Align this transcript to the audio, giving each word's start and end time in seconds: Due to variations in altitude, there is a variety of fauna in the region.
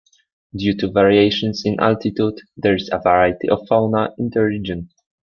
Due 0.55 0.75
to 0.77 0.91
variations 0.91 1.61
in 1.63 1.79
altitude, 1.79 2.41
there 2.57 2.73
is 2.73 2.89
a 2.91 2.97
variety 2.97 3.47
of 3.49 3.67
fauna 3.67 4.09
in 4.17 4.31
the 4.31 4.41
region. 4.43 4.89